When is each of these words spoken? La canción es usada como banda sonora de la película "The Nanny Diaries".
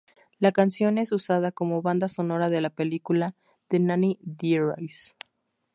La 0.39 0.51
canción 0.51 0.97
es 0.97 1.11
usada 1.11 1.51
como 1.51 1.83
banda 1.83 2.09
sonora 2.09 2.49
de 2.49 2.59
la 2.59 2.71
película 2.71 3.35
"The 3.67 3.79
Nanny 3.79 4.17
Diaries". 4.23 5.15